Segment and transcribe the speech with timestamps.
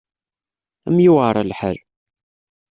[0.87, 1.77] Ad m-yuεer lḥal.